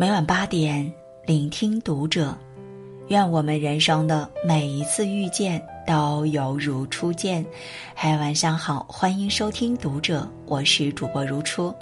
[0.00, 0.90] 每晚八点，
[1.26, 2.34] 聆听读者。
[3.08, 7.44] 愿我们人生的每一次遇见都犹如初见。
[7.94, 11.74] 嗨，晚上好，欢迎收听读者，我是主播如初。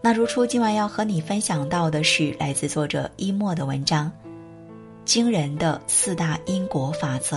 [0.00, 4.10] 那如初今晚要和你分享到的是来自作者一墨的文章，
[5.04, 7.36] 《惊人的四大因果法则》。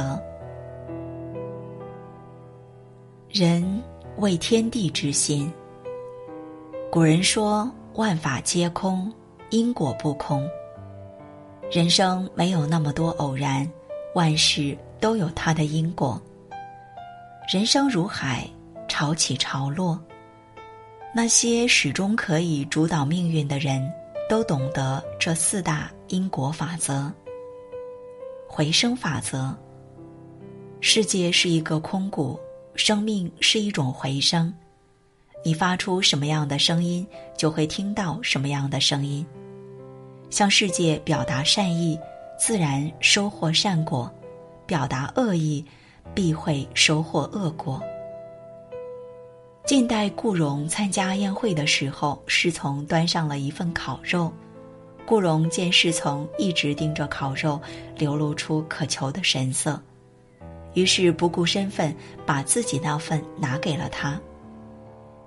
[3.29, 3.83] 人
[4.19, 5.51] 为天地之心。
[6.89, 9.11] 古人说：“万法皆空，
[9.49, 10.49] 因果不空。”
[11.71, 13.69] 人生没有那么多偶然，
[14.15, 16.19] 万事都有它的因果。
[17.51, 18.49] 人生如海，
[18.87, 19.99] 潮起潮落。
[21.13, 23.91] 那些始终可以主导命运的人，
[24.29, 27.11] 都懂得这四大因果法则。
[28.47, 29.55] 回声法则。
[30.81, 32.39] 世界是一个空谷，
[32.75, 34.53] 生命是一种回声。
[35.43, 37.05] 你发出什么样的声音，
[37.37, 39.25] 就会听到什么样的声音。
[40.29, 41.99] 向世界表达善意，
[42.39, 44.09] 自然收获善果；
[44.65, 45.65] 表达恶意，
[46.13, 47.81] 必会收获恶果。
[49.65, 54.31] 近代顾荣参加宴会的时候，侍从端上了一份烤肉。
[55.05, 57.59] 顾荣见侍从一直盯着烤肉，
[57.97, 59.81] 流露出渴求的神色，
[60.75, 61.95] 于是不顾身份，
[62.27, 64.19] 把自己那份拿给了他。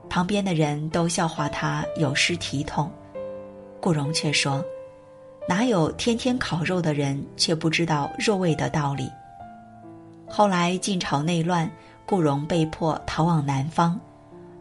[0.08, 2.90] 旁边的人都笑话他有失体统，
[3.80, 4.64] 顾荣却说。
[5.48, 9.10] 哪有天天烤肉的人却不知道肉味的道理？
[10.28, 11.70] 后来晋朝内乱，
[12.06, 14.00] 顾荣被迫逃往南方，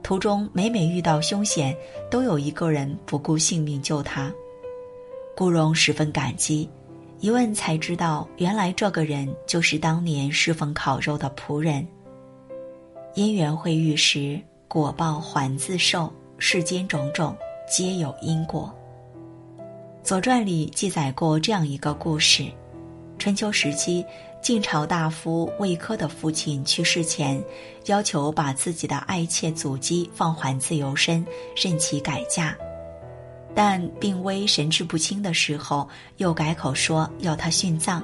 [0.01, 1.75] 途中每每遇到凶险，
[2.09, 4.31] 都有一个人不顾性命救他。
[5.35, 6.69] 顾荣十分感激，
[7.19, 11.87] 一问才知道，原来这个人就是当年侍奉烤肉的仆人。
[13.13, 17.35] 因缘会遇时，果报还自受，世间种种
[17.69, 18.73] 皆有因果。
[20.03, 22.45] 《左传》里记载过这样一个故事：
[23.19, 24.03] 春秋时期，
[24.41, 27.41] 晋朝大夫魏科的父亲去世前，
[27.85, 31.25] 要求把自己的爱妾祖姬放还自由身，
[31.55, 32.57] 任其改嫁。
[33.53, 35.87] 但病危神志不清的时候，
[36.17, 38.03] 又改口说要他殉葬。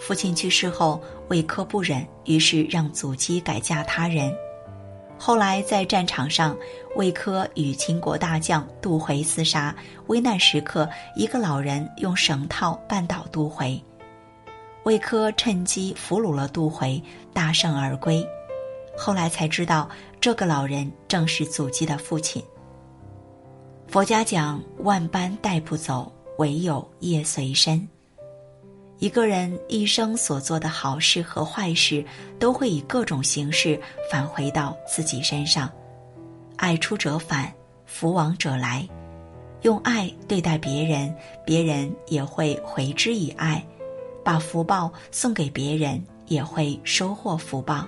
[0.00, 4.34] 父亲去世后，魏科不忍，于是让祖姬改嫁他人。
[5.22, 6.56] 后来在战场上，
[6.96, 9.76] 魏科与秦国大将杜回厮杀，
[10.06, 13.78] 危难时刻，一个老人用绳套绊倒杜回，
[14.84, 17.00] 魏科趁机俘虏了杜回，
[17.34, 18.26] 大胜而归。
[18.96, 19.86] 后来才知道，
[20.22, 22.42] 这个老人正是祖姬的父亲。
[23.88, 27.86] 佛家讲，万般带不走，唯有业随身。
[29.00, 32.04] 一个人一生所做的好事和坏事，
[32.38, 33.80] 都会以各种形式
[34.10, 35.72] 返回到自己身上。
[36.56, 37.50] 爱出者返，
[37.86, 38.86] 福往者来。
[39.62, 41.14] 用爱对待别人，
[41.46, 43.62] 别人也会回之以爱；
[44.22, 47.86] 把福报送给别人，也会收获福报。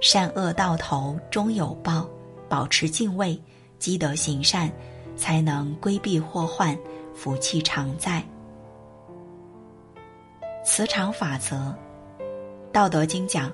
[0.00, 2.04] 善恶到头终有报，
[2.48, 3.40] 保持敬畏，
[3.78, 4.68] 积德行善，
[5.16, 6.76] 才能规避祸患，
[7.14, 8.20] 福气常在。
[10.64, 11.56] 磁场法则，
[12.72, 13.52] 《道德经》讲：“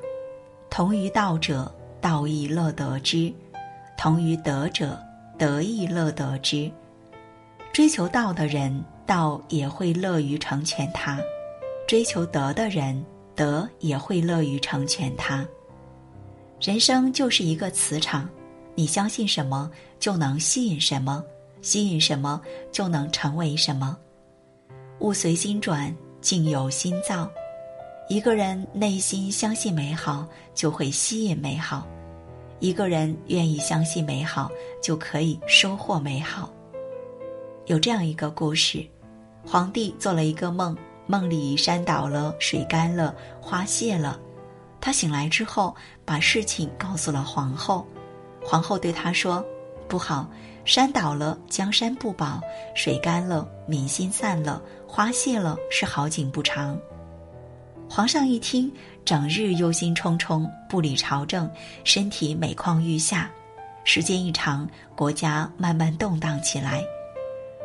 [0.71, 3.35] 同于道者，道亦乐得之；
[3.99, 4.97] 同于德者，
[5.37, 6.71] 德亦乐得之。”
[7.75, 11.19] 追求道的人，道也会乐于成全他；
[11.87, 13.05] 追求德的人，
[13.35, 15.45] 德也会乐于成全他。
[16.61, 18.29] 人生就是一个磁场，
[18.77, 19.69] 你相信什么，
[19.99, 21.21] 就能吸引什么；
[21.61, 23.99] 吸引什么，就能成为什么。
[25.01, 25.93] 物随心转。
[26.21, 27.31] 境由心造，
[28.09, 31.83] 一个人内心相信美好，就会吸引美好；
[32.59, 34.51] 一个人愿意相信美好，
[34.83, 36.53] 就可以收获美好。
[37.67, 38.85] 有这样一个故事：
[39.47, 40.77] 皇帝做了一个梦，
[41.07, 44.19] 梦里山倒了，水干了，花谢了。
[44.81, 47.87] 他醒来之后，把事情告诉了皇后。
[48.45, 49.45] 皇后对他说
[49.87, 50.29] ：“不好。”
[50.65, 52.41] 山倒了，江山不保；
[52.75, 56.79] 水干了，民心散了；花谢了，是好景不长。
[57.89, 58.71] 皇上一听，
[59.05, 61.51] 整日忧心忡忡，不理朝政，
[61.83, 63.31] 身体每况愈下。
[63.83, 66.85] 时间一长，国家慢慢动荡起来。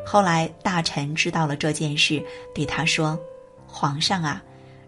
[0.05, 2.23] 后来大臣知道了这件事，
[2.55, 3.19] 对他说
[3.67, 4.41] ：“皇上啊，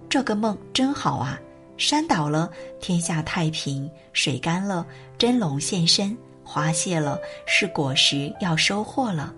[0.10, 1.40] 这个梦真好啊！
[1.78, 2.50] 山倒了，
[2.80, 4.86] 天下太平；水干了，
[5.18, 6.18] 真龙现身。”
[6.48, 9.34] 花谢了，是果实要收获了。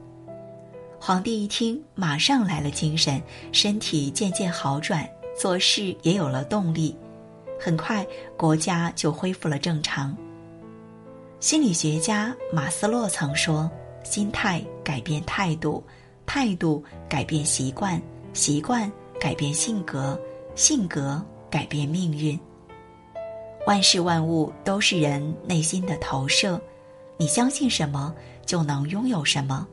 [0.99, 3.19] 皇帝一听，马上来了精神，
[3.51, 6.95] 身体渐渐好转，做事也有了动力。
[7.59, 8.05] 很快，
[8.37, 10.15] 国家就恢复了正常。
[11.39, 13.69] 心理学家马斯洛曾说
[14.03, 15.83] ：“心态改变态度，
[16.27, 17.99] 态度改变习惯，
[18.33, 18.89] 习惯
[19.19, 20.19] 改变性格，
[20.53, 21.19] 性格
[21.49, 22.39] 改变命运。
[23.65, 26.59] 万事万物都是人内心的投射，
[27.19, 29.67] 你相信什么，就能拥有什么。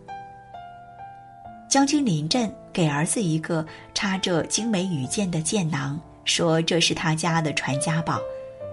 [1.69, 3.65] 将军临阵给儿子一个
[3.95, 8.19] 插着精美羽箭的箭囊，说这是他家的传家宝，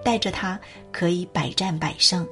[0.04, 0.58] 带着他
[0.90, 2.26] 可以百战百胜。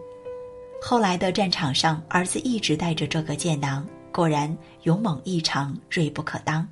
[0.83, 6.67] 后来的战场上，儿子一直带着这个箭囊，果然勇猛异常，锐不可当。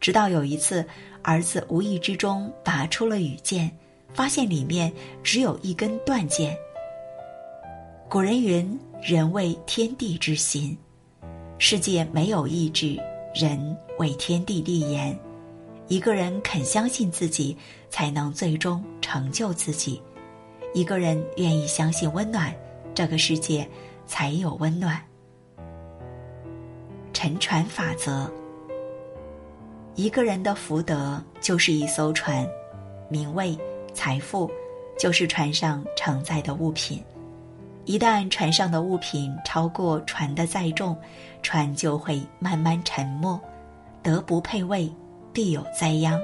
[0.00, 0.84] 直到有一次，
[1.22, 3.70] 儿子无意之中拔出了羽箭，
[4.12, 4.92] 发现里面
[5.22, 6.56] 只有一根断箭。
[8.08, 10.76] 古人云：“人为天地之心，
[11.58, 13.00] 世界没有意志。”
[13.32, 15.16] 人为天地立言，
[15.86, 17.56] 一个人肯相信自己，
[17.88, 20.02] 才能最终成就自己。
[20.74, 22.52] 一个人愿意相信温暖，
[22.96, 23.68] 这个世界
[24.06, 25.00] 才有温暖。
[27.12, 28.28] 沉船法则：
[29.94, 32.44] 一个人的福德就是一艘船，
[33.08, 33.56] 名位、
[33.94, 34.50] 财富
[34.98, 37.00] 就是船上承载的物品。
[37.86, 40.96] 一旦船上的物品超过船的载重，
[41.40, 43.40] 船就会慢慢沉没。
[44.02, 44.92] 德不配位，
[45.32, 46.20] 必有灾殃。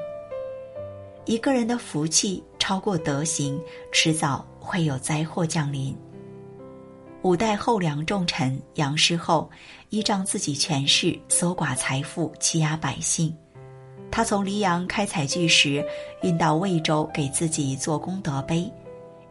[1.24, 3.60] 一个人的福气超过德行，
[3.92, 5.96] 迟早会有灾祸降临。
[7.22, 9.48] 五代后梁重臣杨师厚，
[9.90, 13.32] 依仗自己权势，搜刮财富，欺压百姓。
[14.10, 15.84] 他从黎阳开采巨石，
[16.22, 18.68] 运到魏州给自己做功德碑，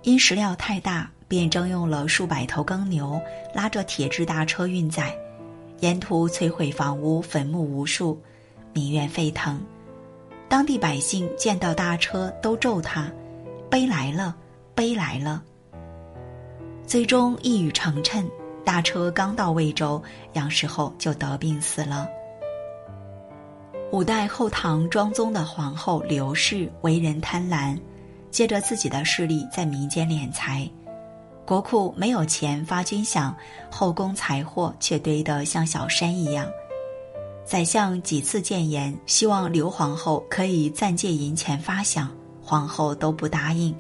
[0.03, 1.11] 因石料太大。
[1.31, 3.17] 便征用了数百头耕牛，
[3.53, 5.15] 拉着铁制大车运载，
[5.79, 8.21] 沿途摧毁房屋、坟墓无数，
[8.73, 9.57] 民怨沸腾。
[10.49, 13.09] 当地百姓见到大车都咒他
[13.71, 14.35] ：“悲来了，
[14.75, 15.41] 悲来了。”
[16.85, 18.29] 最终一语成谶，
[18.65, 22.09] 大车刚到魏州，杨时后就得病死了。
[23.93, 27.79] 五代后唐庄宗的皇后刘氏为人贪婪，
[28.31, 30.69] 借着自己的势力在民间敛财。
[31.51, 33.33] 国库没有钱发军饷，
[33.69, 36.50] 后宫财货却堆得像小山一样。
[37.44, 42.07] 宰相几次谏言，希望刘皇后可以暂借银钱发饷，
[42.42, 43.75] 皇后都不答应。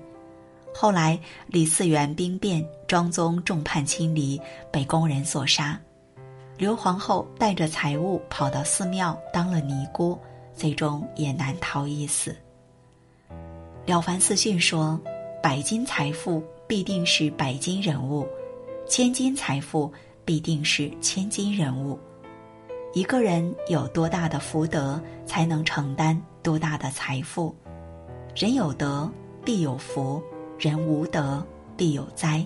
[0.75, 4.37] 后来李嗣源兵变，庄宗众叛亲离，
[4.69, 5.79] 被宫人所杀。
[6.57, 10.19] 刘皇后带着财物跑到寺庙当了尼姑，
[10.53, 12.35] 最终也难逃一死。
[13.85, 14.99] 了凡四训说
[15.41, 18.25] ：“百金财富。”必定是百金人物，
[18.87, 19.91] 千金财富
[20.23, 21.99] 必定是千金人物。
[22.93, 27.53] 一个人有多大的福德，才能承担多大的财富。
[28.33, 29.11] 人有德
[29.43, 30.23] 必有福，
[30.57, 31.45] 人无德
[31.75, 32.41] 必有灾。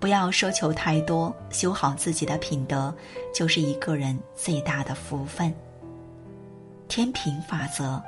[0.00, 2.92] 不要奢求太多，修好自己的品德，
[3.32, 5.54] 就是一个人最大的福分。
[6.88, 8.02] 天平法则。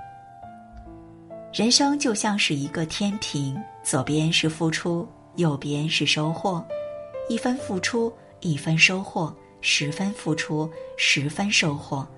[1.53, 5.07] 人生就像是一个天平，左边是付出，
[5.37, 6.65] 右边是收获。
[7.29, 8.11] 一分付出，
[8.41, 12.09] 一分收获；十分付出，十分收获。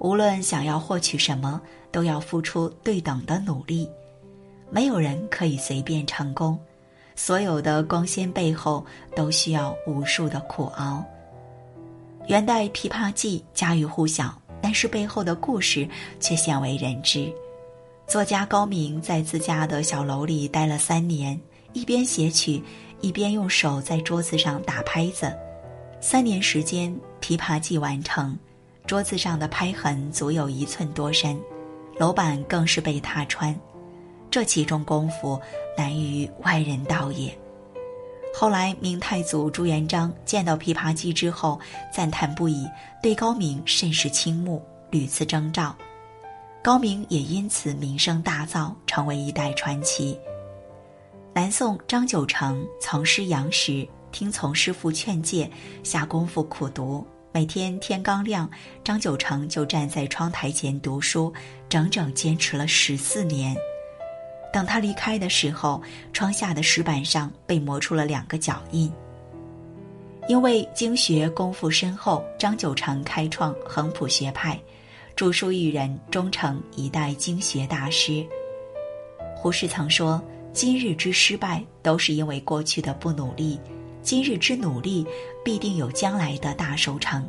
[0.00, 1.60] 无论想要获取什么，
[1.92, 3.88] 都要付出对等的努力。
[4.68, 6.58] 没有人可以随便成功，
[7.14, 8.84] 所有的光鲜背后
[9.14, 11.04] 都需要无数的苦熬。
[12.26, 17.32] 元代《琵琶记》家喻户晓，但是背后的故事却鲜为人知。
[18.06, 21.38] 作家高明在自家的小楼里待了三年，
[21.72, 22.62] 一边写曲，
[23.00, 25.36] 一边用手在桌子上打拍子。
[26.00, 28.38] 三年时间，《琵琶记》完成，
[28.86, 31.36] 桌子上的拍痕足有一寸多深，
[31.98, 33.54] 楼板更是被踏穿。
[34.30, 35.40] 这其中功夫
[35.76, 37.36] 难于外人道也。
[38.32, 41.58] 后来，明太祖朱元璋见到《琵琶记》之后，
[41.92, 42.68] 赞叹不已，
[43.02, 45.74] 对高明甚是倾慕，屡次征召。
[46.66, 50.18] 高明也因此名声大噪，成为一代传奇。
[51.32, 55.48] 南宋张九成从师杨时，听从师父劝诫，
[55.84, 57.06] 下功夫苦读。
[57.30, 58.50] 每天天刚亮，
[58.82, 61.32] 张九成就站在窗台前读书，
[61.68, 63.56] 整整坚持了十四年。
[64.52, 65.80] 等他离开的时候，
[66.12, 68.92] 窗下的石板上被磨出了两个脚印。
[70.26, 74.60] 因为经学功夫深厚，张九成开创横谱学派。
[75.16, 78.22] 著书育人，终成一代经学大师。
[79.34, 83.58] 胡适曾说：“今日之失败，都是因为过去的不努力；
[84.02, 85.06] 今日之努力，
[85.42, 87.26] 必定有将来的大收成。”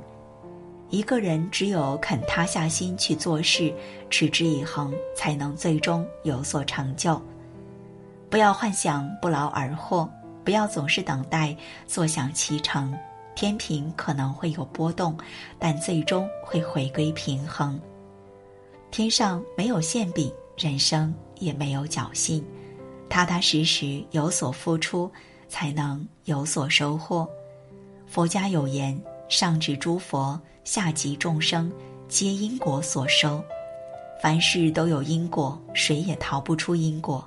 [0.91, 3.73] 一个人只有肯塌下心去做事，
[4.09, 7.21] 持之以恒，才能最终有所成就。
[8.29, 10.09] 不要幻想不劳而获，
[10.43, 12.93] 不要总是等待坐享其成，
[13.37, 15.15] 天平可能会有波动，
[15.59, 17.79] 但最终会回归平衡。
[18.89, 22.43] 天上没有馅饼，人生也没有侥幸，
[23.07, 25.07] 踏踏实实有所付出，
[25.47, 27.29] 才能有所收获。
[28.07, 31.71] 佛家有言：“上至诸佛，下及众生，
[32.07, 33.39] 皆因果所收。”
[34.19, 37.23] 凡事都有因果，谁也逃不出因果。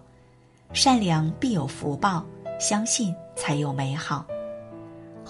[0.73, 2.26] 善良必有福报，
[2.59, 4.26] 相信才有美好。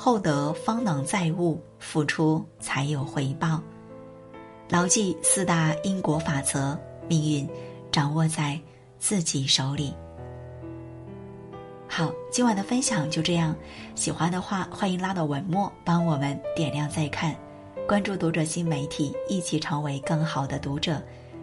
[0.03, 3.61] 厚德方能载物，付出才有回报。
[4.67, 6.75] 牢记四大因果法则，
[7.07, 7.47] 命运
[7.93, 8.59] 掌握在
[8.99, 9.93] 自己手里。
[11.87, 13.55] 好，今晚的分享就这样。
[13.95, 17.37] 喜欢的话，欢迎拉到文末帮我们点亮再看，
[17.87, 21.03] 关注读者新媒体，一起成为更好的读者。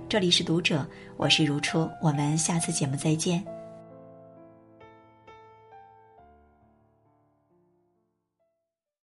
[0.10, 0.84] 这里是读者，
[1.16, 3.46] 我是如初，我们下次节目再见。